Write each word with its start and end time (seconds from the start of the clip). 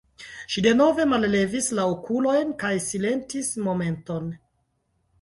Ŝi 0.53 0.63
denove 0.67 1.05
mallevis 1.11 1.69
la 1.81 1.87
okulojn 1.93 2.57
kaj 2.65 2.75
silentis 2.89 3.55
momenton. 3.71 4.37